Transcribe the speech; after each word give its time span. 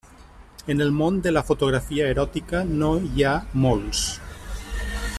En 0.73 0.79
el 0.85 0.89
món 1.01 1.19
de 1.27 1.33
la 1.33 1.43
fotografia 1.49 2.07
eròtica 2.15 2.63
no 2.81 2.91
hi 3.13 3.29
ha 3.29 3.35
molts. 3.67 4.03